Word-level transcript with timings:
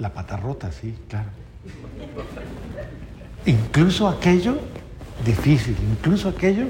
la 0.00 0.12
pata 0.12 0.36
rota, 0.36 0.72
sí, 0.72 0.98
claro. 1.08 1.28
Incluso 3.44 4.08
aquello 4.08 4.58
difícil, 5.24 5.76
incluso 5.90 6.30
aquello. 6.30 6.66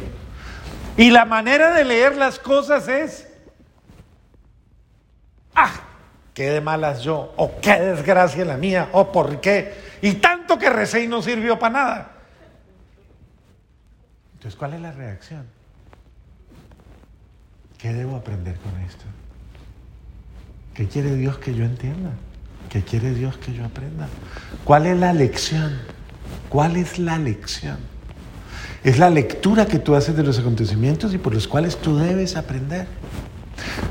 Y 0.96 1.10
la 1.10 1.24
manera 1.24 1.72
de 1.72 1.84
leer 1.84 2.16
las 2.16 2.38
cosas 2.38 2.88
es, 2.88 3.28
ah, 5.54 5.72
qué 6.34 6.50
de 6.50 6.60
malas 6.60 7.02
yo, 7.02 7.32
o 7.36 7.60
qué 7.60 7.80
desgracia 7.80 8.44
la 8.44 8.56
mía, 8.56 8.88
o 8.92 9.12
por 9.12 9.40
qué. 9.40 9.74
Y 10.02 10.14
tanto 10.14 10.58
que 10.58 10.68
recé 10.68 11.04
y 11.04 11.06
no 11.08 11.22
sirvió 11.22 11.58
para 11.58 11.72
nada. 11.72 12.12
Entonces, 14.34 14.58
¿cuál 14.58 14.74
es 14.74 14.80
la 14.80 14.92
reacción? 14.92 15.46
¿Qué 17.78 17.92
debo 17.92 18.16
aprender 18.16 18.58
con 18.58 18.78
esto? 18.80 19.04
¿Qué 20.74 20.88
quiere 20.88 21.14
Dios 21.14 21.38
que 21.38 21.54
yo 21.54 21.64
entienda? 21.64 22.10
¿Qué 22.70 22.82
quiere 22.82 23.12
Dios 23.12 23.36
que 23.36 23.52
yo 23.52 23.64
aprenda? 23.64 24.08
¿Cuál 24.64 24.86
es 24.86 24.96
la 24.96 25.12
lección? 25.12 25.76
¿Cuál 26.48 26.76
es 26.76 26.98
la 27.00 27.18
lección? 27.18 27.78
Es 28.84 28.98
la 28.98 29.10
lectura 29.10 29.66
que 29.66 29.80
tú 29.80 29.96
haces 29.96 30.16
de 30.16 30.22
los 30.22 30.38
acontecimientos 30.38 31.12
y 31.12 31.18
por 31.18 31.34
los 31.34 31.48
cuales 31.48 31.76
tú 31.76 31.96
debes 31.96 32.36
aprender. 32.36 32.86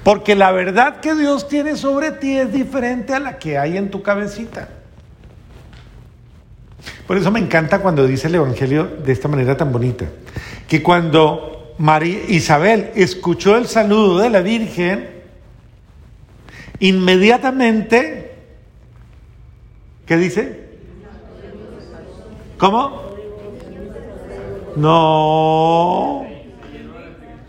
Porque 0.04 0.34
la 0.34 0.52
verdad 0.52 1.02
que 1.02 1.14
Dios 1.14 1.48
tiene 1.48 1.76
sobre 1.76 2.12
ti 2.12 2.38
es 2.38 2.54
diferente 2.54 3.14
a 3.14 3.20
la 3.20 3.38
que 3.38 3.58
hay 3.58 3.78
en 3.78 3.92
tu 3.92 4.02
cabecita. 4.02 4.70
Por 7.06 7.18
eso 7.18 7.32
me 7.32 7.40
encanta 7.40 7.80
cuando 7.80 8.08
dice 8.08 8.28
el 8.28 8.36
Evangelio 8.36 8.86
de 8.86 9.12
esta 9.12 9.28
manera 9.28 9.58
tan 9.58 9.72
bonita, 9.72 10.06
que 10.68 10.82
cuando 10.82 11.74
María 11.80 12.20
Isabel 12.30 12.92
escuchó 12.96 13.58
el 13.58 13.68
saludo 13.68 14.20
de 14.20 14.30
la 14.30 14.42
Virgen, 14.42 15.10
inmediatamente, 16.80 18.29
¿qué 20.10 20.18
dice? 20.18 20.60
¿Cómo? 22.58 23.14
No. 24.76 26.26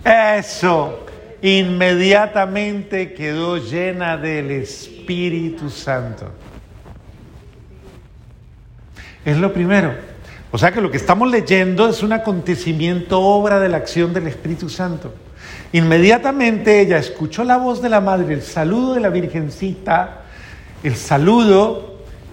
Eso. 0.05 1.07
Inmediatamente 1.41 3.15
quedó 3.15 3.57
llena 3.57 4.19
del 4.19 4.51
Espíritu 4.51 5.71
Santo. 5.71 6.27
Es 9.25 9.39
lo 9.39 9.55
primero. 9.55 9.95
O 10.51 10.59
sea 10.59 10.71
que 10.71 10.83
lo 10.83 10.91
que 10.91 10.99
estamos 10.99 11.31
leyendo 11.31 11.89
es 11.89 12.03
un 12.03 12.13
acontecimiento, 12.13 13.23
obra 13.23 13.59
de 13.59 13.71
la 13.71 13.79
acción 13.79 14.13
del 14.13 14.27
Espíritu 14.27 14.69
Santo. 14.69 15.15
Inmediatamente 15.73 16.81
ella 16.81 16.99
escuchó 16.99 17.43
la 17.43 17.57
voz 17.57 17.81
de 17.81 17.89
la 17.89 18.03
madre, 18.03 18.35
el 18.35 18.43
saludo 18.43 18.93
de 18.93 19.01
la 19.01 19.09
Virgencita, 19.09 20.25
el 20.83 20.95
saludo 20.95 21.90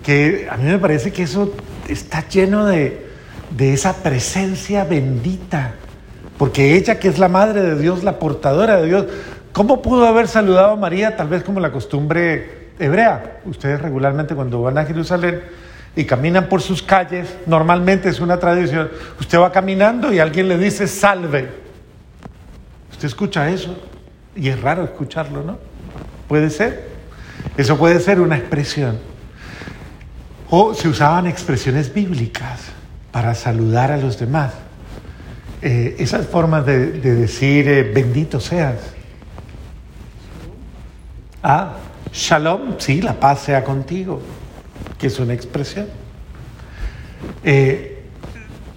que 0.08 0.48
a 0.50 0.56
mí 0.56 0.64
me 0.64 0.80
parece 0.80 1.12
que 1.12 1.24
eso 1.24 1.54
está 1.90 2.26
lleno 2.30 2.66
de, 2.66 3.08
de 3.52 3.74
esa 3.74 3.94
presencia 4.04 4.86
bendita, 4.86 5.74
porque 6.38 6.76
ella 6.78 6.98
que 6.98 7.10
es 7.10 7.20
la 7.20 7.28
madre 7.28 7.62
de 7.62 7.78
Dios, 7.78 8.06
la 8.06 8.18
portadora 8.18 8.78
de 8.78 8.88
Dios, 8.88 9.06
¿cómo 9.52 9.82
pudo 9.82 10.08
haber 10.08 10.30
saludado 10.30 10.72
a 10.72 10.76
María 10.78 11.18
tal 11.18 11.28
vez 11.28 11.44
como 11.44 11.60
la 11.60 11.74
costumbre 11.74 12.70
hebrea? 12.80 13.42
Ustedes 13.44 13.82
regularmente 13.82 14.34
cuando 14.34 14.62
van 14.62 14.78
a 14.78 14.86
Jerusalén 14.86 15.42
y 15.94 16.06
caminan 16.06 16.48
por 16.48 16.62
sus 16.62 16.82
calles, 16.82 17.36
normalmente 17.46 18.08
es 18.08 18.22
una 18.22 18.40
tradición, 18.40 18.90
usted 19.20 19.38
va 19.38 19.52
caminando 19.52 20.14
y 20.14 20.20
alguien 20.20 20.48
le 20.48 20.58
dice 20.58 20.88
salve. 20.88 21.50
Usted 22.92 23.10
escucha 23.10 23.50
eso 23.50 23.76
y 24.38 24.48
es 24.48 24.62
raro 24.62 24.86
escucharlo, 24.86 25.44
¿no? 25.44 25.58
Puede 26.30 26.50
ser. 26.50 26.92
Eso 27.58 27.78
puede 27.78 28.00
ser 28.00 28.22
una 28.22 28.38
expresión. 28.38 29.17
O 30.50 30.74
se 30.74 30.88
usaban 30.88 31.28
expresiones 31.28 31.94
bíblicas 31.94 32.62
para 33.12 33.36
saludar 33.36 33.92
a 33.92 33.98
los 33.98 34.20
demás. 34.20 34.54
Eh, 35.62 35.96
esas 36.00 36.28
formas 36.28 36.66
de, 36.66 36.92
decir 37.02 37.68
eh, 37.68 37.84
bendito 37.84 38.40
seas. 38.40 38.76
Ah, 41.44 41.74
shalom, 42.14 42.76
sí, 42.78 43.02
la 43.02 43.20
paz 43.20 43.42
sea 43.42 43.64
contigo 43.64 44.22
que 44.98 45.08
es 45.08 45.20
una 45.20 45.34
expresión. 45.34 45.88
Eh, 47.44 48.04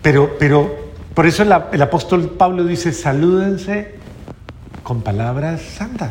pero, 0.03 0.37
pero 0.39 0.91
por 1.15 1.27
eso 1.27 1.43
el, 1.43 1.53
el 1.73 1.83
apóstol 1.83 2.31
Pablo 2.31 2.65
dice, 2.65 2.93
salúdense 2.93 3.95
con 4.83 5.03
palabras 5.03 5.61
santas. 5.63 6.11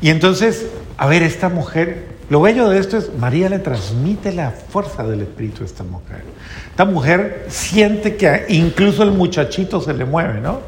Y 0.00 0.10
entonces, 0.10 0.66
a 0.98 1.06
ver, 1.06 1.22
esta 1.22 1.48
mujer, 1.48 2.06
lo 2.30 2.40
bello 2.40 2.68
de 2.68 2.78
esto 2.78 2.96
es, 2.96 3.12
María 3.14 3.48
le 3.48 3.58
transmite 3.58 4.32
la 4.32 4.50
fuerza 4.50 5.06
del 5.06 5.20
Espíritu 5.20 5.62
a 5.62 5.66
esta 5.66 5.84
mujer. 5.84 6.22
Esta 6.70 6.84
mujer 6.86 7.46
siente 7.48 8.16
que 8.16 8.46
incluso 8.48 9.02
el 9.02 9.10
muchachito 9.10 9.80
se 9.80 9.92
le 9.92 10.04
mueve, 10.06 10.40
¿no? 10.40 10.60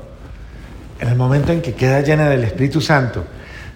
En 1.01 1.09
el 1.09 1.17
momento 1.17 1.53
en 1.53 1.63
que 1.63 1.75
queda 1.75 2.01
llena 2.03 2.29
del 2.29 2.45
Espíritu 2.45 2.81
Santo. 2.81 3.25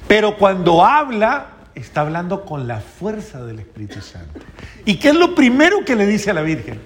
Pero 0.06 0.36
cuando 0.36 0.84
habla, 0.84 1.46
está 1.74 2.02
hablando 2.02 2.44
con 2.44 2.69
la 2.69 2.80
fuerza 2.80 3.42
del 3.44 3.60
Espíritu 3.60 4.02
Santo. 4.02 4.40
¿Y 4.84 4.96
qué 4.96 5.08
es 5.08 5.14
lo 5.16 5.34
primero 5.34 5.84
que 5.84 5.96
le 5.96 6.06
dice 6.06 6.30
a 6.30 6.34
la 6.34 6.42
Virgen? 6.42 6.80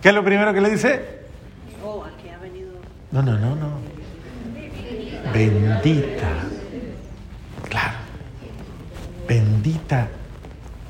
¿Qué 0.00 0.08
es 0.08 0.14
lo 0.14 0.24
primero 0.24 0.54
que 0.54 0.60
le 0.60 0.70
dice? 0.70 1.18
Oh, 1.84 2.04
aquí 2.04 2.28
ha 2.30 2.38
venido. 2.38 2.70
No, 3.10 3.20
no, 3.20 3.38
no, 3.38 3.54
no. 3.54 3.70
Bendita. 5.34 6.28
Claro. 7.68 7.94
Bendita 9.28 10.08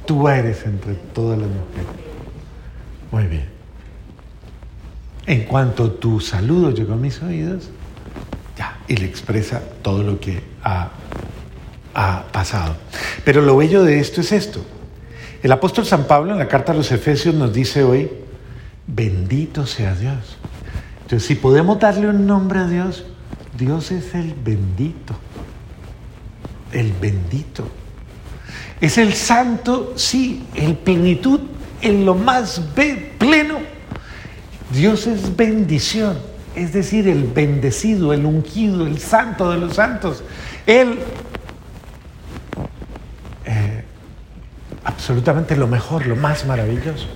tú 0.07 0.29
eres 0.29 0.65
entre 0.65 0.95
todas 0.95 1.39
las 1.39 1.49
mujeres. 1.49 1.87
Muy 3.11 3.25
bien. 3.25 3.47
En 5.27 5.45
cuanto 5.45 5.91
tu 5.93 6.21
saludo 6.21 6.71
llegó 6.71 6.95
a 6.95 6.97
mis 6.97 7.23
oídos, 7.23 7.71
ya, 8.57 8.79
y 8.89 8.97
le 8.97 9.07
expresa 9.07 9.63
todo 9.83 10.03
lo 10.03 10.19
que 10.19 10.43
ha 10.65 10.91
ha 11.99 12.25
pasado. 12.31 12.77
Pero 13.25 13.43
lo 13.43 13.57
bello 13.57 13.83
de 13.83 13.99
esto 13.99 14.21
es 14.21 14.31
esto. 14.31 14.65
El 15.43 15.51
apóstol 15.51 15.85
San 15.85 16.05
Pablo 16.05 16.33
en 16.33 16.39
la 16.39 16.47
carta 16.47 16.73
a 16.73 16.75
los 16.75 16.93
Efesios 16.93 17.35
nos 17.35 17.53
dice 17.53 17.83
hoy, 17.83 18.09
bendito 18.87 19.67
sea 19.67 19.95
Dios. 19.95 20.39
Entonces, 21.03 21.27
si 21.27 21.35
podemos 21.35 21.79
darle 21.81 22.09
un 22.09 22.27
nombre 22.27 22.61
a 22.61 22.69
Dios, 22.69 23.05
Dios 23.57 23.91
es 23.91 24.15
el 24.15 24.35
bendito. 24.35 25.15
El 26.73 26.93
bendito. 26.93 27.69
Es 28.81 28.99
el 28.99 29.15
santo, 29.15 29.95
sí, 29.97 30.45
en 30.55 30.77
plenitud, 30.77 31.41
en 31.83 32.05
lo 32.05 32.15
más 32.15 32.61
pleno. 33.19 33.59
Dios 34.73 35.07
es 35.07 35.35
bendición, 35.37 36.19
es 36.55 36.73
decir, 36.73 37.09
el 37.09 37.25
bendecido, 37.25 38.13
el 38.13 38.25
ungido, 38.27 38.87
el 38.87 38.99
santo 38.99 39.51
de 39.51 39.59
los 39.59 39.75
santos. 39.75 40.23
Él 40.67 40.99
absolutamente 44.89 45.55
lo 45.55 45.69
mejor, 45.69 46.07
lo 46.07 46.17
más 46.17 46.47
maravilloso. 46.47 47.07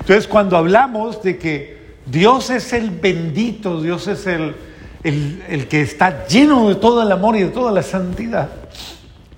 Entonces, 0.00 0.26
cuando 0.26 0.56
hablamos 0.56 1.22
de 1.22 1.36
que 1.36 1.96
Dios 2.06 2.48
es 2.50 2.72
el 2.72 2.90
bendito, 2.90 3.82
Dios 3.82 4.06
es 4.06 4.26
el, 4.26 4.54
el, 5.06 5.68
que 5.68 5.82
está 5.82 6.26
lleno 6.26 6.68
de 6.68 6.74
todo 6.76 7.02
el 7.02 7.12
amor 7.12 7.36
y 7.36 7.42
de 7.42 7.48
toda 7.48 7.72
la 7.72 7.82
santidad, 7.82 8.50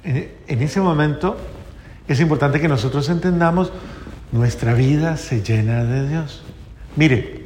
en 0.04 0.62
ese 0.62 0.80
momento 0.80 1.36
es 2.06 2.20
importante 2.20 2.60
que 2.60 2.68
nosotros 2.68 3.08
entendamos 3.10 3.72
nuestra 4.32 4.74
vida 4.74 5.16
se 5.16 5.42
llena 5.42 5.84
de 5.84 6.08
Dios. 6.08 6.42
Mire, 6.96 7.44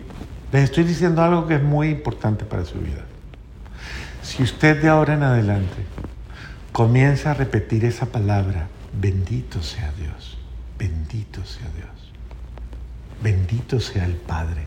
les 0.52 0.64
estoy 0.64 0.84
diciendo 0.84 1.22
algo 1.22 1.46
que 1.46 1.56
es 1.56 1.62
muy 1.62 1.88
importante 1.88 2.44
para 2.44 2.64
su 2.64 2.78
vida. 2.78 3.04
Si 4.22 4.42
usted 4.42 4.80
de 4.80 4.88
ahora 4.88 5.14
en 5.14 5.22
adelante 5.22 5.84
comienza 6.70 7.32
a 7.32 7.34
repetir 7.34 7.84
esa 7.84 8.06
palabra, 8.06 8.68
Bendito 8.92 9.62
sea 9.62 9.90
Dios, 9.98 10.36
bendito 10.78 11.44
sea 11.46 11.68
Dios, 11.74 12.12
bendito 13.22 13.80
sea 13.80 14.04
el 14.04 14.16
Padre, 14.16 14.66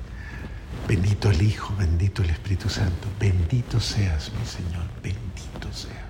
bendito 0.87 1.29
el 1.29 1.41
Hijo, 1.41 1.73
bendito 1.77 2.21
el 2.23 2.29
Espíritu 2.29 2.69
Santo, 2.69 3.07
bendito 3.19 3.79
seas 3.79 4.31
mi 4.39 4.45
Señor, 4.45 4.83
bendito 5.01 5.71
sea. 5.71 6.05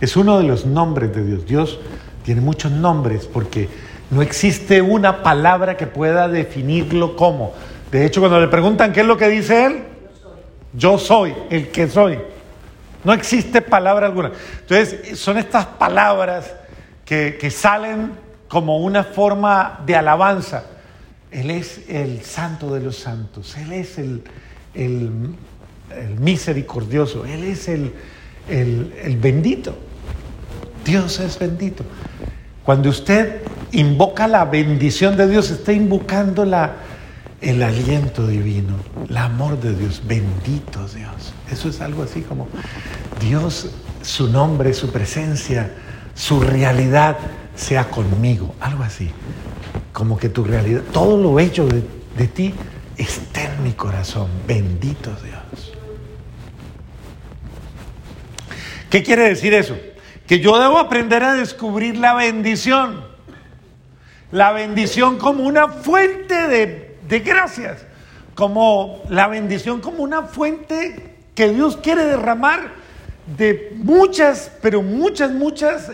Es 0.00 0.16
uno 0.16 0.38
de 0.38 0.44
los 0.44 0.66
nombres 0.66 1.14
de 1.14 1.24
Dios. 1.24 1.46
Dios 1.46 1.78
tiene 2.24 2.40
muchos 2.40 2.70
nombres 2.70 3.26
porque 3.26 3.68
no 4.10 4.22
existe 4.22 4.82
una 4.82 5.22
palabra 5.22 5.76
que 5.76 5.86
pueda 5.86 6.28
definirlo 6.28 7.16
como. 7.16 7.54
De 7.90 8.04
hecho, 8.06 8.20
cuando 8.20 8.40
le 8.40 8.48
preguntan 8.48 8.92
qué 8.92 9.00
es 9.00 9.06
lo 9.06 9.16
que 9.16 9.28
dice 9.28 9.66
Él, 9.66 9.84
yo 10.74 10.98
soy 10.98 11.34
el 11.50 11.68
que 11.68 11.88
soy. 11.88 12.18
No 13.04 13.12
existe 13.12 13.60
palabra 13.62 14.06
alguna. 14.06 14.32
Entonces, 14.60 15.18
son 15.18 15.38
estas 15.38 15.66
palabras 15.66 16.52
que, 17.04 17.50
salen 17.50 18.12
como 18.48 18.78
una 18.78 19.04
forma 19.04 19.80
de 19.84 19.96
alabanza. 19.96 20.64
Él 21.32 21.50
es 21.50 21.80
el 21.88 22.22
santo 22.22 22.74
de 22.74 22.80
los 22.80 22.96
santos, 22.96 23.56
Él 23.56 23.72
es 23.72 23.98
el, 23.98 24.22
el, 24.74 25.10
misericordioso, 26.20 27.24
Él 27.24 27.44
es 27.44 27.68
el, 27.68 27.92
el, 28.48 29.16
bendito. 29.16 29.74
Dios 30.84 31.20
es 31.20 31.38
bendito. 31.38 31.84
Cuando 32.64 32.90
usted 32.90 33.42
invoca 33.72 34.28
la 34.28 34.44
bendición 34.44 35.16
de 35.16 35.26
Dios, 35.26 35.50
está 35.50 35.72
invocando 35.72 36.44
la, 36.44 36.76
el 37.40 37.62
aliento 37.62 38.26
divino, 38.26 38.76
el 39.08 39.16
amor 39.16 39.58
de 39.58 39.74
Dios. 39.74 40.02
Bendito 40.06 40.86
Dios. 40.88 41.32
Eso 41.50 41.68
es 41.70 41.80
algo 41.80 42.02
así 42.02 42.20
como 42.20 42.46
Dios, 43.20 43.70
su 44.02 44.28
nombre, 44.28 44.74
su 44.74 44.92
presencia, 44.92 45.72
su 46.14 46.40
realidad 46.40 47.16
sea 47.54 47.84
conmigo. 47.88 48.54
Algo 48.60 48.82
así. 48.82 49.10
Como 49.92 50.18
que 50.18 50.28
tu 50.28 50.44
realidad, 50.44 50.82
todo 50.92 51.16
lo 51.16 51.38
hecho 51.38 51.66
de, 51.66 51.82
de 52.16 52.26
ti 52.28 52.54
esté 52.96 53.44
en 53.44 53.62
mi 53.62 53.72
corazón. 53.72 54.28
Bendito 54.46 55.10
Dios. 55.22 55.72
¿Qué 58.90 59.02
quiere 59.02 59.28
decir 59.28 59.54
eso? 59.54 59.76
Que 60.26 60.40
yo 60.40 60.58
debo 60.58 60.78
aprender 60.78 61.22
a 61.24 61.34
descubrir 61.34 61.96
la 61.96 62.14
bendición. 62.14 63.04
La 64.30 64.52
bendición 64.52 65.18
como 65.18 65.44
una 65.44 65.68
fuente 65.68 66.48
de, 66.48 66.96
de 67.08 67.20
gracias. 67.20 67.86
Como 68.34 69.02
la 69.08 69.28
bendición 69.28 69.80
como 69.80 70.02
una 70.02 70.22
fuente 70.22 71.16
que 71.34 71.52
Dios 71.52 71.76
quiere 71.76 72.04
derramar 72.04 72.72
de 73.36 73.72
muchas, 73.76 74.50
pero 74.60 74.82
muchas, 74.82 75.30
muchas 75.30 75.92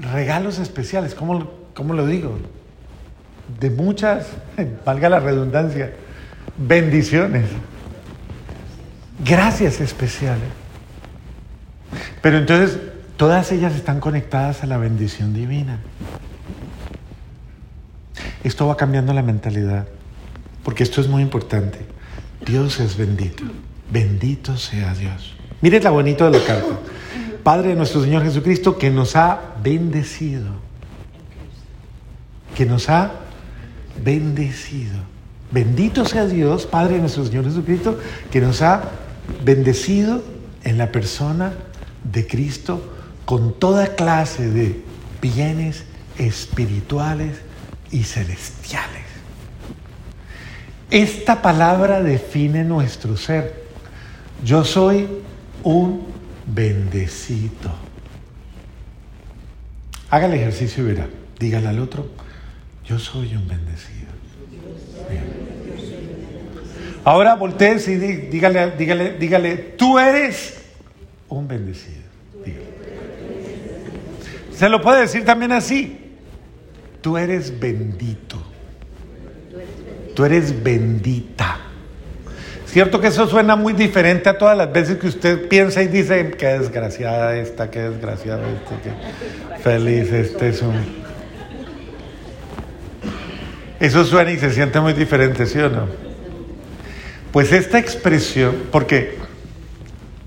regalos 0.00 0.58
especiales. 0.58 1.14
¿Cómo, 1.14 1.50
¿Cómo 1.74 1.94
lo 1.94 2.06
digo? 2.06 2.38
De 3.60 3.70
muchas, 3.70 4.26
valga 4.84 5.08
la 5.08 5.20
redundancia, 5.20 5.92
bendiciones. 6.56 7.46
Gracias 9.24 9.80
especiales. 9.80 10.48
Pero 12.22 12.38
entonces 12.38 12.78
todas 13.16 13.52
ellas 13.52 13.74
están 13.74 14.00
conectadas 14.00 14.62
a 14.62 14.66
la 14.66 14.78
bendición 14.78 15.34
divina. 15.34 15.78
Esto 18.42 18.66
va 18.66 18.76
cambiando 18.76 19.12
la 19.12 19.22
mentalidad, 19.22 19.86
porque 20.64 20.82
esto 20.82 21.00
es 21.00 21.08
muy 21.08 21.22
importante. 21.22 21.78
Dios 22.44 22.80
es 22.80 22.96
bendito. 22.96 23.44
Bendito 23.92 24.56
sea 24.56 24.94
Dios. 24.94 25.36
Mire 25.60 25.80
la 25.80 25.90
bonito 25.90 26.30
de 26.30 26.38
la 26.38 26.44
carta. 26.44 26.78
Padre 27.42 27.70
de 27.70 27.74
nuestro 27.76 28.02
Señor 28.02 28.22
Jesucristo, 28.22 28.78
que 28.78 28.90
nos 28.90 29.16
ha 29.16 29.54
bendecido. 29.62 30.48
Que 32.54 32.66
nos 32.66 32.88
ha 32.88 33.12
bendecido. 34.02 34.98
Bendito 35.50 36.04
sea 36.04 36.26
Dios, 36.26 36.66
Padre 36.66 36.94
de 36.94 37.00
nuestro 37.00 37.24
Señor 37.24 37.44
Jesucristo, 37.44 37.98
que 38.30 38.40
nos 38.40 38.62
ha 38.62 38.82
bendecido 39.44 40.22
en 40.62 40.78
la 40.78 40.92
persona 40.92 41.52
de 42.04 42.26
Cristo 42.26 42.94
con 43.24 43.58
toda 43.58 43.94
clase 43.94 44.48
de 44.48 44.82
bienes 45.20 45.84
espirituales 46.18 47.38
y 47.90 48.04
celestiales. 48.04 49.04
Esta 50.90 51.40
palabra 51.40 52.02
define 52.02 52.64
nuestro 52.64 53.16
ser. 53.16 53.64
Yo 54.44 54.64
soy 54.64 55.08
un 55.62 56.09
bendecido. 56.54 57.70
Haga 60.10 60.26
el 60.26 60.34
ejercicio 60.34 60.82
y 60.82 60.86
verá. 60.86 61.08
Dígale 61.38 61.68
al 61.68 61.78
otro, 61.80 62.08
yo 62.84 62.98
soy 62.98 63.34
un 63.34 63.46
bendecido. 63.48 64.10
Ahora 67.04 67.34
voltees 67.36 67.88
y 67.88 67.96
dígale, 67.96 68.72
dígale, 68.72 69.16
dígale, 69.16 69.56
tú 69.56 69.98
eres 69.98 70.60
un 71.28 71.48
bendecido. 71.48 72.00
Se 74.52 74.68
lo 74.68 74.82
puede 74.82 75.00
decir 75.00 75.24
también 75.24 75.52
así. 75.52 75.98
Tú 77.00 77.16
eres 77.16 77.58
bendito. 77.58 78.42
Tú 80.14 80.24
eres 80.26 80.62
bendita. 80.62 81.69
Cierto 82.70 83.00
que 83.00 83.08
eso 83.08 83.26
suena 83.26 83.56
muy 83.56 83.72
diferente 83.72 84.28
a 84.28 84.38
todas 84.38 84.56
las 84.56 84.72
veces 84.72 84.98
que 84.98 85.08
usted 85.08 85.48
piensa 85.48 85.82
y 85.82 85.88
dice, 85.88 86.30
qué 86.38 86.46
desgraciada 86.46 87.36
esta, 87.36 87.68
qué 87.68 87.80
desgraciada 87.80 88.42
este, 88.48 88.76
qué 88.84 89.60
feliz 89.60 90.12
este 90.12 90.50
es 90.50 90.62
un... 90.62 90.76
Eso 93.80 94.04
suena 94.04 94.30
y 94.30 94.38
se 94.38 94.52
siente 94.52 94.78
muy 94.78 94.92
diferente, 94.92 95.46
¿sí 95.46 95.58
o 95.58 95.68
no? 95.68 95.86
Pues 97.32 97.50
esta 97.50 97.80
expresión, 97.80 98.54
porque, 98.70 99.18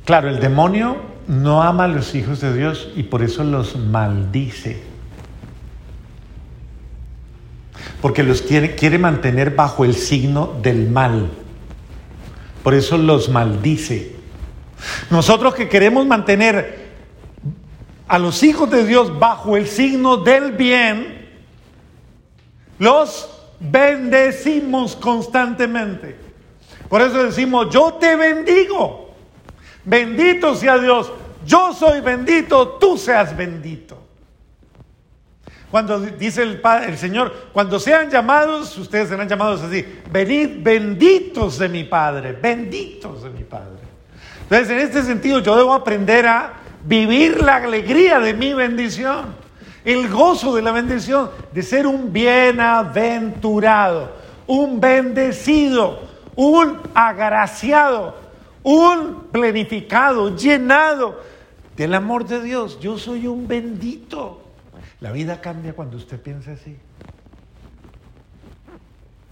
claro, 0.03 0.27
el 0.27 0.41
demonio 0.41 0.97
no 1.29 1.63
ama 1.63 1.85
a 1.85 1.87
los 1.87 2.13
hijos 2.13 2.41
de 2.41 2.53
Dios 2.53 2.89
y 2.93 3.03
por 3.03 3.23
eso 3.23 3.45
los 3.45 3.77
maldice. 3.77 4.81
Porque 8.01 8.21
los 8.21 8.41
quiere, 8.41 8.75
quiere 8.75 8.97
mantener 8.97 9.51
bajo 9.51 9.85
el 9.85 9.95
signo 9.95 10.59
del 10.61 10.89
mal. 10.89 11.29
Por 12.63 12.73
eso 12.73 12.97
los 12.97 13.29
maldice. 13.29 14.15
Nosotros 15.09 15.53
que 15.53 15.69
queremos 15.69 16.05
mantener 16.05 16.91
a 18.07 18.17
los 18.17 18.41
hijos 18.43 18.69
de 18.71 18.85
Dios 18.85 19.19
bajo 19.19 19.57
el 19.57 19.67
signo 19.67 20.17
del 20.17 20.53
bien, 20.53 21.29
los 22.79 23.29
bendecimos 23.59 24.95
constantemente. 24.95 26.17
Por 26.89 27.01
eso 27.01 27.23
decimos, 27.23 27.67
yo 27.69 27.93
te 27.93 28.15
bendigo. 28.15 29.13
Bendito 29.83 30.55
sea 30.55 30.77
Dios. 30.77 31.11
Yo 31.45 31.73
soy 31.73 32.01
bendito, 32.01 32.69
tú 32.79 32.97
seas 32.97 33.35
bendito. 33.35 33.97
Cuando 35.73 35.99
dice 35.99 36.43
el, 36.43 36.61
Padre, 36.61 36.89
el 36.89 36.99
Señor, 36.99 37.33
cuando 37.51 37.79
sean 37.79 38.07
llamados, 38.07 38.77
ustedes 38.77 39.09
serán 39.09 39.27
llamados 39.27 39.59
así, 39.63 39.83
venid 40.11 40.61
benditos 40.61 41.57
de 41.57 41.67
mi 41.67 41.83
Padre, 41.83 42.33
benditos 42.33 43.23
de 43.23 43.31
mi 43.31 43.43
Padre. 43.43 43.81
Entonces, 44.43 44.69
en 44.69 44.77
este 44.77 45.01
sentido, 45.01 45.39
yo 45.39 45.57
debo 45.57 45.73
aprender 45.73 46.27
a 46.27 46.53
vivir 46.83 47.41
la 47.41 47.55
alegría 47.55 48.19
de 48.19 48.35
mi 48.35 48.53
bendición, 48.53 49.33
el 49.83 50.09
gozo 50.09 50.55
de 50.55 50.61
la 50.61 50.71
bendición, 50.71 51.31
de 51.51 51.63
ser 51.63 51.87
un 51.87 52.13
bienaventurado, 52.13 54.11
un 54.45 54.79
bendecido, 54.79 56.01
un 56.35 56.81
agraciado, 56.93 58.15
un 58.61 59.23
planificado, 59.31 60.35
llenado 60.35 61.19
del 61.75 61.95
amor 61.95 62.27
de 62.27 62.43
Dios. 62.43 62.79
Yo 62.79 62.99
soy 62.99 63.25
un 63.25 63.47
bendito. 63.47 64.42
La 65.03 65.11
vida 65.11 65.41
cambia 65.41 65.73
cuando 65.73 65.97
usted 65.97 66.17
piensa 66.17 66.53
así. 66.53 66.77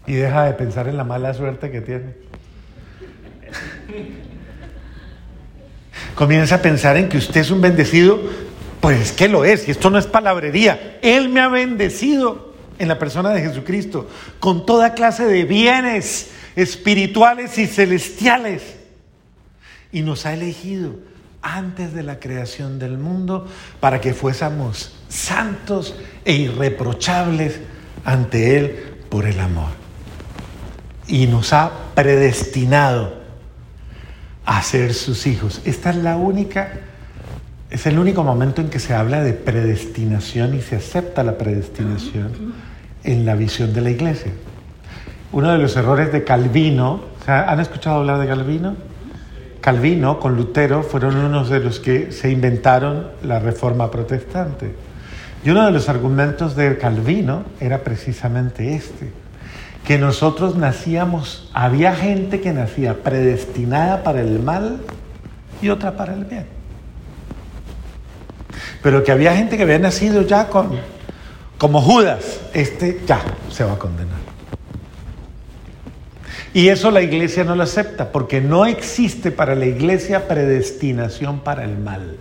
Y 0.06 0.16
deja 0.16 0.44
de 0.44 0.52
pensar 0.52 0.90
en 0.90 0.98
la 0.98 1.06
mala 1.06 1.34
suerte 1.34 1.72
que 1.72 1.80
tiene. 1.80 2.14
Comienza 6.14 6.56
a 6.56 6.62
pensar 6.62 6.98
en 6.98 7.08
que 7.08 7.18
usted 7.18 7.40
es 7.40 7.52
un 7.52 7.62
bendecido, 7.62 8.20
pues 8.82 9.00
es 9.00 9.12
que 9.14 9.30
lo 9.30 9.46
es, 9.46 9.66
y 9.66 9.72
esto 9.72 9.90
no 9.90 9.98
es 9.98 10.08
palabrería. 10.08 11.00
Él 11.02 11.30
me 11.30 11.40
ha 11.40 11.48
bendecido 11.48 12.54
en 12.78 12.90
la 12.90 13.00
persona 13.00 13.30
de 13.30 13.40
Jesucristo 13.42 14.10
con 14.42 14.66
toda 14.66 14.94
clase 14.94 15.26
de 15.26 15.46
bienes 15.46 16.32
espirituales 16.58 17.58
y 17.58 17.68
celestiales. 17.68 18.62
Y 19.94 20.02
nos 20.02 20.26
ha 20.26 20.34
elegido 20.34 21.11
antes 21.42 21.94
de 21.94 22.04
la 22.04 22.20
creación 22.20 22.80
del 22.80 22.98
mundo 22.98 23.48
para 23.80 24.00
que 24.00 24.14
fuésemos 24.14 24.94
santos 25.10 25.96
e 26.26 26.34
irreprochables 26.34 27.60
ante 28.06 28.58
Él 28.58 28.96
por 29.10 29.26
el 29.26 29.40
amor. 29.40 29.70
Y 31.08 31.28
nos 31.28 31.52
ha 31.54 31.72
predestinado 31.96 33.22
a 34.46 34.62
ser 34.62 34.94
sus 34.94 35.28
hijos. 35.28 35.62
Esta 35.66 35.90
es 35.90 35.98
la 35.98 36.16
única, 36.16 36.72
es 37.70 37.86
el 37.86 38.00
único 38.00 38.24
momento 38.24 38.62
en 38.62 38.70
que 38.70 38.80
se 38.80 38.94
habla 38.94 39.22
de 39.22 39.34
predestinación 39.34 40.56
y 40.56 40.62
se 40.62 40.78
acepta 40.78 41.24
la 41.24 41.38
predestinación 41.38 42.54
en 43.04 43.26
la 43.26 43.36
visión 43.36 43.74
de 43.74 43.82
la 43.82 43.90
iglesia. 43.90 44.32
Uno 45.32 45.52
de 45.52 45.58
los 45.58 45.76
errores 45.76 46.12
de 46.12 46.24
Calvino, 46.24 47.02
¿han 47.26 47.60
escuchado 47.60 47.98
hablar 47.98 48.20
de 48.20 48.28
Calvino? 48.28 48.91
Calvino 49.62 50.20
con 50.20 50.36
Lutero 50.36 50.82
fueron 50.82 51.16
unos 51.18 51.50
de 51.50 51.60
los 51.60 51.80
que 51.80 52.12
se 52.12 52.32
inventaron 52.32 53.10
la 53.22 53.40
reforma 53.40 53.92
protestante. 53.92 54.74
Y 55.46 55.52
uno 55.52 55.66
de 55.66 55.72
los 55.72 55.88
argumentos 55.88 56.56
de 56.56 56.78
Calvino 56.78 57.44
era 57.60 57.84
precisamente 57.84 58.76
este, 58.76 59.12
que 59.86 60.00
nosotros 60.00 60.56
nacíamos, 60.56 61.50
había 61.54 61.96
gente 61.96 62.42
que 62.42 62.54
nacía 62.54 63.04
predestinada 63.04 64.04
para 64.04 64.22
el 64.22 64.40
mal 64.40 64.82
y 65.62 65.70
otra 65.70 65.96
para 65.96 66.16
el 66.16 66.26
bien. 66.26 66.48
Pero 68.82 69.04
que 69.04 69.12
había 69.12 69.36
gente 69.36 69.58
que 69.58 69.64
había 69.64 69.80
nacido 69.80 70.24
ya 70.24 70.48
con, 70.48 70.72
como 71.60 71.82
Judas, 71.82 72.42
este 72.54 73.02
ya 73.06 73.22
se 73.52 73.64
va 73.64 73.74
a 73.74 73.78
condenar. 73.78 74.31
Y 76.54 76.68
eso 76.68 76.92
la 76.92 77.02
iglesia 77.02 77.44
no 77.44 77.56
lo 77.56 77.64
acepta, 77.64 78.12
porque 78.12 78.42
no 78.42 78.66
existe 78.66 79.32
para 79.32 79.56
la 79.56 79.66
iglesia 79.66 80.28
predestinación 80.28 81.40
para 81.40 81.64
el 81.64 81.78
mal. 81.78 82.18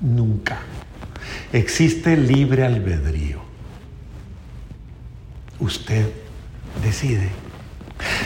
Nunca. 0.00 0.58
Existe 1.52 2.16
libre 2.16 2.64
albedrío. 2.64 3.40
Usted 5.60 6.10
decide. 6.82 7.30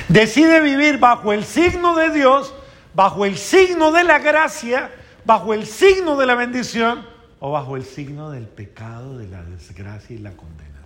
Decide 0.08 0.60
vivir 0.60 0.98
bajo 0.98 1.32
el 1.32 1.44
signo 1.44 1.94
de 1.94 2.10
Dios, 2.10 2.52
bajo 2.94 3.24
el 3.24 3.36
signo 3.36 3.92
de 3.92 4.02
la 4.02 4.18
gracia, 4.18 4.90
bajo 5.24 5.54
el 5.54 5.66
signo 5.66 6.16
de 6.16 6.26
la 6.26 6.34
bendición 6.34 7.06
o 7.38 7.52
bajo 7.52 7.76
el 7.76 7.84
signo 7.84 8.30
del 8.30 8.46
pecado, 8.46 9.18
de 9.18 9.28
la 9.28 9.42
desgracia 9.44 10.16
y 10.16 10.18
la 10.18 10.32
condenación. 10.32 10.77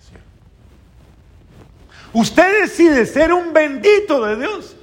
Usted 2.13 2.63
decide 2.63 3.07
ser 3.07 3.33
un 3.33 3.53
bendito 3.53 4.25
de 4.25 4.37
Dios 4.37 4.77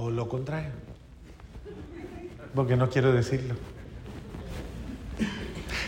o 0.00 0.08
lo 0.08 0.28
contrario, 0.28 0.70
porque 2.54 2.74
no 2.76 2.88
quiero 2.88 3.12
decirlo. 3.12 3.54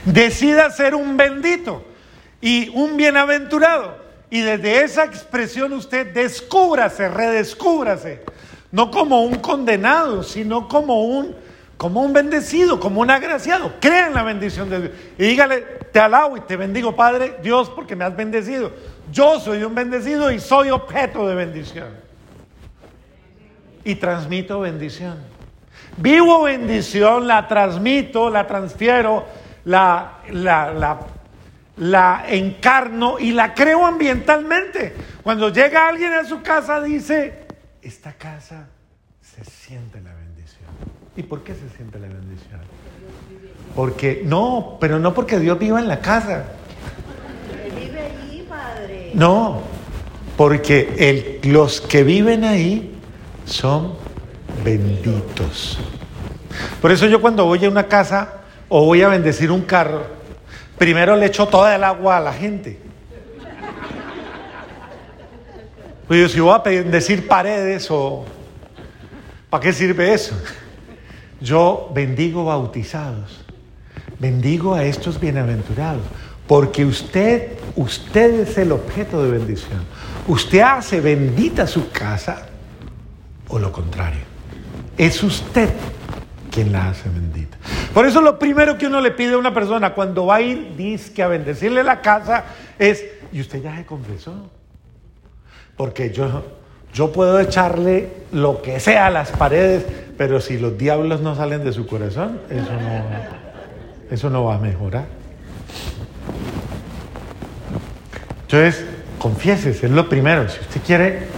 Decida 0.04 0.70
ser 0.70 0.94
un 0.94 1.16
bendito 1.16 1.82
y 2.40 2.68
un 2.74 2.96
bienaventurado. 2.96 3.96
Y 4.28 4.40
desde 4.40 4.84
esa 4.84 5.04
expresión 5.04 5.72
usted 5.72 6.12
descúbrase, 6.12 7.08
redescúbrase. 7.08 8.22
No 8.70 8.90
como 8.90 9.22
un 9.22 9.36
condenado, 9.36 10.22
sino 10.22 10.68
como 10.68 11.04
un, 11.04 11.34
como 11.76 12.02
un 12.02 12.12
bendecido, 12.12 12.80
como 12.80 13.00
un 13.00 13.10
agraciado. 13.10 13.74
Crea 13.80 14.08
en 14.08 14.14
la 14.14 14.22
bendición 14.22 14.68
de 14.68 14.80
Dios. 14.80 14.92
Y 15.18 15.24
dígale, 15.24 15.60
te 15.92 16.00
alabo 16.00 16.36
y 16.36 16.40
te 16.40 16.56
bendigo, 16.56 16.96
Padre 16.96 17.36
Dios, 17.42 17.70
porque 17.70 17.96
me 17.96 18.04
has 18.04 18.16
bendecido. 18.16 18.72
Yo 19.10 19.40
soy 19.40 19.62
un 19.64 19.74
bendecido 19.74 20.30
y 20.30 20.38
soy 20.38 20.70
objeto 20.70 21.26
de 21.26 21.34
bendición. 21.34 21.88
Y 23.84 23.96
transmito 23.96 24.60
bendición. 24.60 25.16
Vivo 25.96 26.42
bendición, 26.42 27.26
la 27.26 27.48
transmito, 27.48 28.30
la 28.30 28.46
transfiero, 28.46 29.24
la, 29.64 30.20
la, 30.30 30.72
la 30.72 31.00
la 31.76 32.24
encarno 32.28 33.18
y 33.18 33.32
la 33.32 33.54
creo 33.54 33.86
ambientalmente. 33.86 34.94
Cuando 35.22 35.48
llega 35.48 35.88
alguien 35.88 36.12
a 36.12 36.24
su 36.24 36.42
casa 36.42 36.80
dice, 36.80 37.46
esta 37.80 38.12
casa 38.12 38.68
se 39.20 39.44
siente 39.44 40.00
la 40.00 40.14
bendición. 40.14 40.68
¿Y 41.16 41.22
por 41.22 41.42
qué 41.42 41.54
se 41.54 41.68
siente 41.76 41.98
la 41.98 42.08
bendición? 42.08 42.60
Porque, 43.74 44.22
no, 44.24 44.76
pero 44.80 44.98
no 44.98 45.14
porque 45.14 45.38
Dios 45.38 45.58
viva 45.58 45.80
en 45.80 45.88
la 45.88 46.00
casa. 46.00 46.44
No, 49.14 49.60
porque 50.36 51.40
los 51.44 51.80
que 51.80 52.04
viven 52.04 52.44
ahí 52.44 52.94
son 53.44 53.94
benditos. 54.64 55.78
Por 56.80 56.90
eso 56.90 57.06
yo 57.06 57.20
cuando 57.20 57.44
voy 57.44 57.64
a 57.64 57.68
una 57.68 57.88
casa 57.88 58.42
o 58.68 58.84
voy 58.84 59.02
a 59.02 59.08
bendecir 59.08 59.50
un 59.50 59.62
carro, 59.62 60.06
primero 60.78 61.16
le 61.16 61.26
echo 61.26 61.46
toda 61.46 61.74
el 61.74 61.84
agua 61.84 62.16
a 62.16 62.20
la 62.20 62.32
gente. 62.32 62.78
Pues 66.08 66.32
si 66.32 66.40
voy 66.40 66.54
a 66.54 66.68
decir 66.68 67.26
paredes 67.26 67.90
o... 67.90 68.24
¿Para 69.48 69.62
qué 69.62 69.72
sirve 69.72 70.12
eso? 70.12 70.34
Yo 71.40 71.90
bendigo 71.94 72.44
bautizados, 72.44 73.44
bendigo 74.18 74.74
a 74.74 74.84
estos 74.84 75.20
bienaventurados, 75.20 76.02
porque 76.46 76.84
usted, 76.84 77.58
usted 77.76 78.40
es 78.40 78.58
el 78.58 78.72
objeto 78.72 79.22
de 79.22 79.30
bendición. 79.30 79.80
Usted 80.28 80.60
hace 80.60 81.00
bendita 81.00 81.66
su 81.66 81.90
casa 81.90 82.46
o 83.48 83.58
lo 83.58 83.72
contrario. 83.72 84.20
Es 84.96 85.22
usted 85.22 85.70
quien 86.50 86.70
la 86.70 86.90
hace 86.90 87.08
bendita. 87.08 87.56
Por 87.94 88.06
eso 88.06 88.20
lo 88.20 88.38
primero 88.38 88.76
que 88.78 88.86
uno 88.86 89.00
le 89.00 89.10
pide 89.10 89.34
a 89.34 89.38
una 89.38 89.54
persona 89.54 89.94
cuando 89.94 90.26
va 90.26 90.36
a 90.36 90.40
ir, 90.42 90.76
dice 90.76 91.22
a 91.22 91.28
bendecirle 91.28 91.82
la 91.82 92.00
casa, 92.00 92.44
es, 92.78 93.04
¿y 93.32 93.40
usted 93.40 93.62
ya 93.62 93.76
se 93.76 93.86
confesó? 93.86 94.50
Porque 95.76 96.10
yo, 96.10 96.44
yo 96.92 97.10
puedo 97.12 97.40
echarle 97.40 98.10
lo 98.32 98.60
que 98.60 98.80
sea 98.80 99.06
a 99.06 99.10
las 99.10 99.30
paredes, 99.30 99.84
pero 100.16 100.40
si 100.40 100.58
los 100.58 100.76
diablos 100.76 101.20
no 101.20 101.34
salen 101.34 101.64
de 101.64 101.72
su 101.72 101.86
corazón, 101.86 102.40
eso 102.50 102.72
no, 102.72 104.14
eso 104.14 104.30
no 104.30 104.44
va 104.44 104.56
a 104.56 104.58
mejorar. 104.58 105.21
Entonces, 108.52 108.84
confiésese, 109.18 109.86
es 109.86 109.92
lo 109.92 110.10
primero. 110.10 110.46
Si 110.50 110.60
usted 110.60 110.80
quiere 110.82 111.28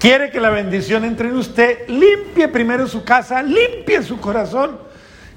quiere 0.00 0.30
que 0.30 0.40
la 0.40 0.50
bendición 0.50 1.04
entre 1.04 1.28
en 1.28 1.36
usted, 1.36 1.88
limpie 1.88 2.48
primero 2.48 2.88
su 2.88 3.04
casa, 3.04 3.44
limpie 3.44 4.02
su 4.02 4.18
corazón, 4.18 4.78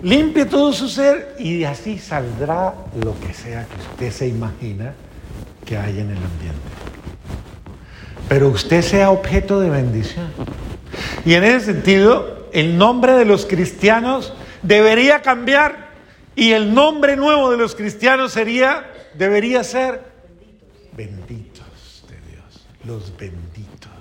limpie 0.01 0.45
todo 0.45 0.73
su 0.73 0.89
ser 0.89 1.35
y 1.37 1.63
así 1.63 1.99
saldrá 1.99 2.73
lo 3.03 3.17
que 3.19 3.35
sea 3.35 3.67
que 3.67 3.75
usted 3.77 4.11
se 4.11 4.27
imagina 4.27 4.93
que 5.63 5.77
hay 5.77 5.99
en 5.99 6.09
el 6.09 6.17
ambiente. 6.17 6.59
Pero 8.27 8.49
usted 8.49 8.81
sea 8.81 9.11
objeto 9.11 9.59
de 9.59 9.69
bendición. 9.69 10.31
Y 11.23 11.35
en 11.35 11.43
ese 11.43 11.67
sentido, 11.67 12.49
el 12.51 12.79
nombre 12.79 13.13
de 13.13 13.25
los 13.25 13.45
cristianos 13.45 14.33
debería 14.63 15.21
cambiar 15.21 15.91
y 16.35 16.53
el 16.53 16.73
nombre 16.73 17.15
nuevo 17.15 17.51
de 17.51 17.57
los 17.57 17.75
cristianos 17.75 18.31
sería, 18.31 18.89
debería 19.13 19.63
ser 19.63 20.16
benditos 20.97 22.03
de 22.09 22.31
Dios, 22.31 22.67
los 22.83 23.15
benditos. 23.15 23.91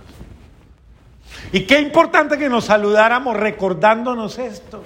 Y 1.53 1.61
qué 1.67 1.79
importante 1.79 2.39
que 2.39 2.49
nos 2.49 2.65
saludáramos 2.65 3.37
recordándonos 3.37 4.39
esto. 4.39 4.83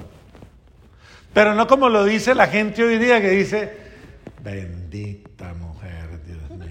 Pero 1.32 1.54
no 1.54 1.68
como 1.68 1.88
lo 1.88 2.04
dice 2.04 2.34
la 2.34 2.48
gente 2.48 2.82
hoy 2.82 2.98
día 2.98 3.20
que 3.20 3.30
dice, 3.30 3.72
bendita 4.42 5.54
mujer, 5.54 6.20
Dios 6.26 6.50
mío. 6.58 6.68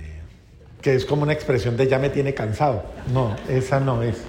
Que 0.81 0.95
es 0.95 1.05
como 1.05 1.23
una 1.23 1.31
expresión 1.31 1.77
de 1.77 1.87
ya 1.87 1.97
me 1.97 2.09
tiene 2.09 2.33
cansado. 2.33 2.83
No, 3.13 3.37
esa 3.47 3.79
no 3.79 4.03
es. 4.03 4.21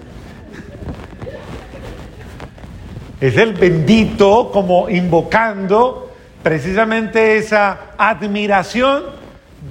Es 3.20 3.36
el 3.36 3.52
bendito 3.54 4.50
como 4.52 4.88
invocando 4.88 6.12
precisamente 6.42 7.36
esa 7.36 7.90
admiración 7.98 9.19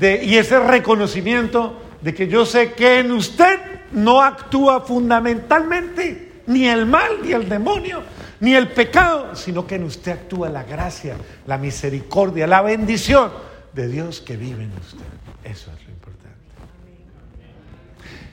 y 0.01 0.35
ese 0.35 0.59
reconocimiento 0.59 1.77
de 2.01 2.13
que 2.13 2.27
yo 2.27 2.45
sé 2.45 2.73
que 2.73 2.99
en 2.99 3.11
usted 3.11 3.59
no 3.91 4.21
actúa 4.21 4.81
fundamentalmente 4.81 6.43
ni 6.47 6.67
el 6.67 6.85
mal, 6.85 7.21
ni 7.23 7.31
el 7.31 7.47
demonio, 7.47 8.01
ni 8.39 8.53
el 8.53 8.69
pecado, 8.69 9.35
sino 9.35 9.67
que 9.67 9.75
en 9.75 9.83
usted 9.83 10.13
actúa 10.13 10.49
la 10.49 10.63
gracia, 10.63 11.15
la 11.45 11.57
misericordia, 11.57 12.47
la 12.47 12.61
bendición 12.61 13.31
de 13.73 13.87
Dios 13.87 14.21
que 14.21 14.37
vive 14.37 14.63
en 14.63 14.71
usted. 14.71 15.05
Eso 15.43 15.71
es 15.71 15.85
lo 15.85 15.91
importante. 15.91 16.37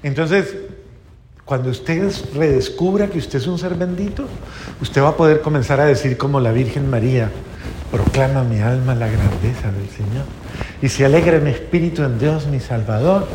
Entonces, 0.03 0.55
cuando 1.45 1.71
usted 1.71 2.11
redescubra 2.35 3.09
que 3.09 3.19
usted 3.19 3.39
es 3.39 3.47
un 3.47 3.59
ser 3.59 3.75
bendito, 3.75 4.27
usted 4.81 5.03
va 5.03 5.11
a 5.11 5.17
poder 5.17 5.41
comenzar 5.43 5.81
a 5.81 5.85
decir 5.85 6.17
como 6.17 6.41
la 6.41 6.53
Virgen 6.53 6.89
María, 6.91 7.31
proclama 7.91 8.45
mi 8.45 8.61
alma 8.61 8.95
la 8.95 9.09
grandeza 9.09 9.71
del 9.73 9.89
Señor. 9.89 10.25
Y 10.87 10.89
se 10.89 11.05
alegra 11.05 11.41
mi 11.41 11.51
espíritu 11.51 12.05
en 12.05 12.17
Dios 12.17 12.47
mi 12.47 12.61
Salvador, 12.61 13.27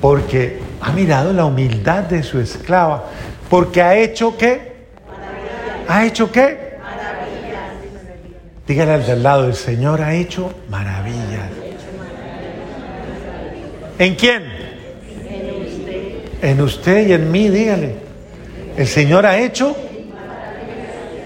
porque 0.00 0.58
ha 0.80 0.90
mirado 0.90 1.34
la 1.34 1.44
humildad 1.44 2.04
de 2.04 2.22
su 2.22 2.40
esclava, 2.40 3.04
porque 3.50 3.82
ha 3.82 3.94
hecho 3.94 4.38
qué? 4.38 4.86
¿Ha 5.86 6.06
hecho 6.06 6.32
qué? 6.32 6.78
Maravillas. 6.80 7.72
Dígale 8.66 8.92
al 8.92 9.06
del 9.06 9.22
lado, 9.22 9.44
el 9.44 9.54
Señor 9.54 10.00
ha 10.00 10.14
hecho 10.14 10.50
maravillas. 10.70 11.50
¿En 13.98 14.14
quién? 14.14 14.44
En 15.28 15.66
usted. 15.66 16.40
En 16.40 16.60
usted 16.62 17.06
y 17.08 17.12
en 17.12 17.30
mí, 17.30 17.50
dígale. 17.50 17.96
El 18.78 18.86
Señor 18.86 19.26
ha 19.26 19.36
hecho, 19.36 19.76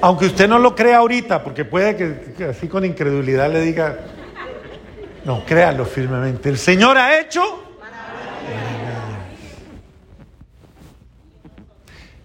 aunque 0.00 0.26
usted 0.26 0.48
no 0.48 0.58
lo 0.58 0.74
crea 0.74 0.96
ahorita, 0.96 1.44
porque 1.44 1.64
puede 1.64 1.94
que 1.94 2.46
así 2.46 2.66
con 2.66 2.84
incredulidad 2.84 3.48
le 3.52 3.60
diga, 3.60 3.96
no, 5.24 5.44
créalo 5.44 5.84
firmemente. 5.84 6.48
El 6.48 6.58
Señor 6.58 6.98
ha 6.98 7.20
hecho 7.20 7.62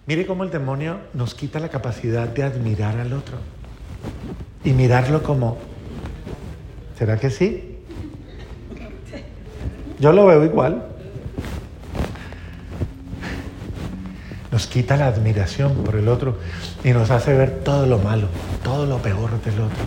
Mire 0.08 0.24
cómo 0.24 0.42
el 0.42 0.50
demonio 0.50 1.00
nos 1.12 1.34
quita 1.34 1.60
la 1.60 1.68
capacidad 1.68 2.26
de 2.26 2.42
admirar 2.42 2.98
al 2.98 3.12
otro 3.12 3.36
y 4.64 4.70
mirarlo 4.70 5.22
como, 5.22 5.58
¿será 6.98 7.18
que 7.18 7.28
sí? 7.28 7.76
Yo 10.00 10.14
lo 10.14 10.24
veo 10.24 10.42
igual. 10.46 10.82
Nos 14.50 14.66
quita 14.66 14.96
la 14.96 15.08
admiración 15.08 15.74
por 15.84 15.96
el 15.96 16.08
otro 16.08 16.38
y 16.84 16.92
nos 16.92 17.10
hace 17.10 17.34
ver 17.34 17.58
todo 17.62 17.84
lo 17.84 17.98
malo, 17.98 18.28
todo 18.64 18.86
lo 18.86 19.02
peor 19.02 19.42
del 19.42 19.60
otro. 19.60 19.84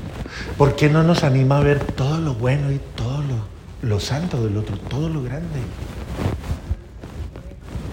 ¿Por 0.56 0.76
qué 0.76 0.88
no 0.88 1.02
nos 1.02 1.24
anima 1.24 1.58
a 1.58 1.62
ver 1.62 1.80
todo 1.80 2.20
lo 2.20 2.36
bueno 2.36 2.72
y 2.72 2.80
todo 2.96 3.01
lo, 3.82 4.00
santo 4.00 4.44
del 4.44 4.58
otro, 4.58 4.78
todo 4.78 5.10
lo 5.10 5.24
grande? 5.24 5.60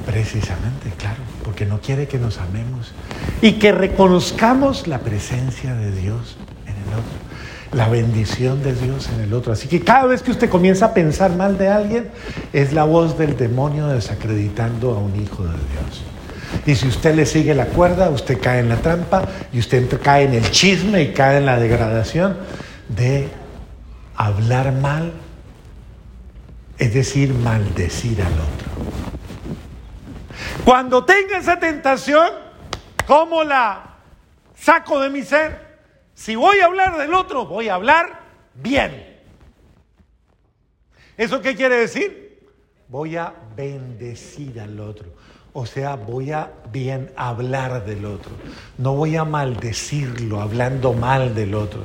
Precisamente, 0.07 0.91
claro, 0.97 1.21
porque 1.45 1.67
no 1.67 1.81
quiere 1.81 2.09
que 2.09 2.19
nos 2.19 2.39
amemos 2.39 2.93
y 3.43 3.53
que 3.53 3.73
reconozcamos 3.73 4.87
la 4.87 5.01
presencia 5.01 5.75
de 5.75 5.93
Dios 5.93 6.37
en 6.67 6.75
el 6.75 6.99
otro. 6.99 7.29
la 7.73 7.89
bendición 7.89 8.63
de 8.63 8.73
Dios 8.75 9.11
en 9.15 9.21
el 9.21 9.35
otro. 9.35 9.53
Así 9.53 9.69
que 9.69 9.83
cada 9.83 10.07
vez 10.07 10.23
que 10.23 10.31
usted 10.31 10.49
comienza 10.49 10.87
a 10.87 10.95
pensar 10.95 11.37
mal 11.37 11.59
de 11.59 11.69
alguien, 11.69 12.09
es 12.55 12.73
la 12.73 12.85
voz 12.85 13.19
del 13.19 13.37
demonio 13.37 13.89
desacreditando 13.89 14.95
a 14.95 14.99
un 14.99 15.15
hijo 15.21 15.45
de 15.45 15.51
Dios. 15.51 16.03
Y 16.67 16.75
si 16.75 16.89
usted 16.89 17.15
le 17.15 17.27
sigue 17.27 17.55
la 17.55 17.67
cuerda, 17.67 18.11
usted 18.11 18.41
cae 18.41 18.61
en 18.61 18.69
la 18.69 18.77
trampa 18.77 19.29
y 19.53 19.59
usted 19.59 19.87
cae 20.03 20.25
en 20.25 20.35
el 20.35 20.51
chisme 20.51 21.03
y 21.03 21.13
cae 21.13 21.39
en 21.39 21.47
la 21.47 21.59
degradación 21.59 22.37
de 22.89 23.29
hablar 24.17 24.73
mal, 24.73 25.13
es 26.79 26.95
decir, 26.95 27.35
maldecir 27.35 28.23
al 28.23 28.33
otro. 28.33 28.69
Cuando 30.65 31.05
tenga 31.05 31.39
esa 31.39 31.59
tentación, 31.59 32.29
¿cómo 33.07 33.43
la 33.43 33.97
saco 34.55 35.01
de 35.01 35.11
mi 35.11 35.23
ser? 35.23 35.67
Si 36.15 36.37
voy 36.37 36.59
a 36.61 36.67
hablar 36.67 36.97
del 36.99 37.15
otro, 37.15 37.47
voy 37.47 37.69
a 37.69 37.75
hablar 37.75 38.21
bien. 38.55 39.19
¿Eso 41.17 41.41
qué 41.41 41.57
quiere 41.57 41.77
decir? 41.77 42.28
Voy 42.89 43.17
a 43.17 43.35
bendecir 43.55 44.59
al 44.61 44.81
otro. 44.81 45.09
O 45.53 45.67
sea, 45.67 45.97
voy 45.97 46.33
a 46.33 46.51
bien 46.73 47.11
hablar 47.17 47.85
del 47.85 48.07
otro. 48.07 48.31
No 48.79 48.95
voy 48.95 49.15
a 49.17 49.27
maldecirlo 49.27 50.41
hablando 50.41 50.95
mal 50.95 51.35
del 51.35 51.55
otro. 51.55 51.85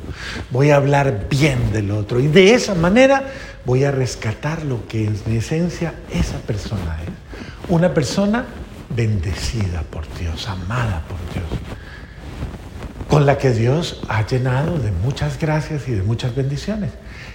Voy 0.49 0.69
a 0.69 0.77
hablar 0.77 1.27
bien 1.29 1.73
del 1.73 1.91
otro. 1.91 2.21
Y 2.21 2.27
de 2.27 2.53
esa 2.53 2.73
manera 2.73 3.33
voy 3.65 3.83
a 3.83 3.91
rescatar 3.91 4.63
lo 4.63 4.87
que 4.87 5.05
en 5.05 5.35
esencia 5.35 5.93
esa 6.09 6.37
persona 6.37 6.99
es. 7.03 7.09
Una 7.69 7.93
persona 7.93 8.45
bendecida 8.95 9.81
por 9.81 10.05
Dios, 10.17 10.47
amada 10.47 11.03
por 11.09 11.17
Dios. 11.33 11.59
Con 13.09 13.25
la 13.25 13.37
que 13.37 13.51
Dios 13.51 14.01
ha 14.07 14.25
llenado 14.25 14.79
de 14.79 14.91
muchas 14.91 15.37
gracias 15.37 15.85
y 15.89 15.91
de 15.91 16.03
muchas 16.03 16.33
bendiciones. 16.33 16.91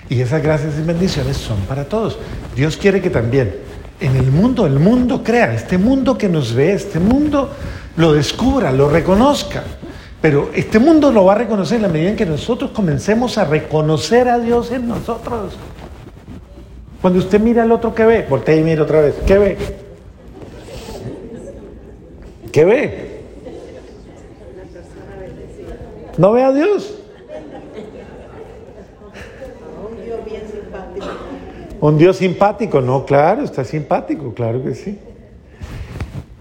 Y 0.09 0.21
esas 0.21 0.43
gracias 0.43 0.75
y 0.79 0.83
bendiciones 0.83 1.37
son 1.37 1.59
para 1.63 1.85
todos. 1.85 2.19
Dios 2.57 2.77
quiere 2.77 3.01
que 3.01 3.11
también 3.11 3.55
en 4.01 4.17
el 4.17 4.31
mundo, 4.31 4.67
el 4.67 4.79
mundo 4.79 5.23
crea, 5.23 5.53
este 5.53 5.77
mundo 5.77 6.17
que 6.17 6.29
nos 6.29 6.55
ve, 6.55 6.73
este 6.73 6.99
mundo 6.99 7.51
lo 7.97 8.13
descubra, 8.15 8.73
lo 8.73 8.89
reconozca. 8.89 9.65
Pero 10.21 10.51
este 10.55 10.79
mundo 10.79 11.13
lo 11.13 11.25
va 11.25 11.35
a 11.35 11.39
reconocer 11.39 11.77
en 11.77 11.83
la 11.83 11.89
medida 11.89 12.11
en 12.11 12.17
que 12.17 12.27
nosotros 12.27 12.71
comencemos 12.71 13.39
a 13.39 13.45
reconocer 13.45 14.29
a 14.29 14.39
Dios 14.39 14.71
en 14.73 14.89
nosotros. 14.89 15.55
Cuando 17.01 17.21
usted 17.21 17.41
mira 17.41 17.63
al 17.63 17.71
otro, 17.71 17.95
¿qué 17.95 18.05
ve? 18.05 18.27
Voltea 18.29 18.57
y 18.57 18.63
mira 18.63 18.83
otra 18.83 19.01
vez. 19.01 19.15
¿Qué 19.27 19.39
ve? 19.39 19.57
¿Qué 22.51 22.65
ve? 22.65 23.21
¿No 26.17 26.33
ve 26.33 26.43
a 26.43 26.53
Dios? 26.53 26.98
Un 31.81 31.97
Dios 31.97 32.17
simpático, 32.17 32.81
no, 32.81 33.05
claro, 33.05 33.43
está 33.43 33.65
simpático, 33.65 34.35
claro 34.35 34.63
que 34.65 34.75
sí. 34.75 34.99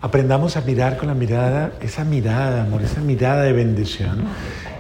Aprendamos 0.02 0.58
a 0.58 0.62
mirar 0.62 0.98
con 0.98 1.08
la 1.10 1.14
mirada, 1.14 1.74
esa 1.82 2.04
mirada, 2.04 2.64
amor, 2.64 2.82
esa 2.82 3.02
mirada 3.02 3.44
de 3.44 3.54
bendición 3.54 4.26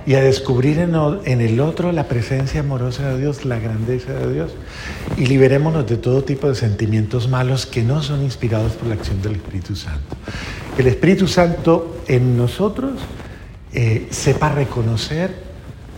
y 0.07 0.15
a 0.15 0.21
descubrir 0.21 0.79
en, 0.79 1.41
el 1.41 1.59
otro 1.59 1.91
la 1.91 2.05
presencia 2.05 2.61
amorosa 2.61 3.09
de 3.09 3.19
Dios, 3.19 3.45
la 3.45 3.59
grandeza 3.59 4.13
de 4.13 4.33
Dios 4.33 4.51
y 5.17 5.25
liberémonos 5.25 5.85
de 5.85 5.97
todo 5.97 6.23
tipo 6.23 6.47
de 6.47 6.55
sentimientos 6.55 7.27
malos 7.27 7.65
que 7.65 7.83
no 7.83 8.01
son 8.01 8.23
inspirados 8.23 8.71
por 8.73 8.87
la 8.87 8.95
acción 8.95 9.21
del 9.21 9.33
Espíritu 9.33 9.75
Santo. 9.75 10.15
El 10.77 10.87
Espíritu 10.87 11.27
Santo 11.27 11.97
en 12.07 12.37
nosotros 12.37 12.93
eh, 13.73 14.07
sepa 14.09 14.49
reconocer 14.49 15.35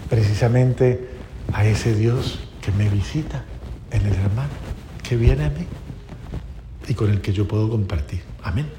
precisamente 0.09 1.07
a 1.53 1.65
ese 1.65 1.95
Dios 1.95 2.39
que 2.61 2.71
me 2.71 2.89
visita 2.89 3.45
en 3.91 4.05
el 4.05 4.13
hermano 4.13 4.50
que 5.03 5.15
viene 5.15 5.46
a 5.46 5.50
mí 5.50 5.65
y 6.87 6.94
con 6.94 7.09
el 7.09 7.22
que 7.22 7.33
yo 7.33 7.48
puedo 7.48 7.70
compartir. 7.70 8.22
Amén. 8.44 8.78